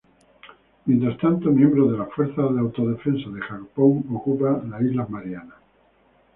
[0.87, 5.57] Mientras tanto, miembros de las Fuerzas de Autodefensa de Japón ocupan las islas Marianas.